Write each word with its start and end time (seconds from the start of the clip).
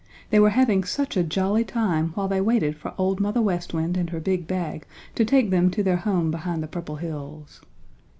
They 0.31 0.39
were 0.39 0.49
having 0.49 0.83
such 0.83 1.15
a 1.15 1.21
jolly 1.21 1.63
time 1.63 2.09
while 2.15 2.27
they 2.27 2.41
waited 2.41 2.75
for 2.75 2.95
Old 2.97 3.19
Mother 3.19 3.39
West 3.39 3.71
Wind 3.71 3.95
and 3.97 4.09
her 4.09 4.19
big 4.19 4.47
bag 4.47 4.87
to 5.13 5.23
take 5.23 5.51
them 5.51 5.69
to 5.69 5.83
their 5.83 5.97
home 5.97 6.31
behind 6.31 6.63
the 6.63 6.67
Purple 6.67 6.95
Hills. 6.95 7.61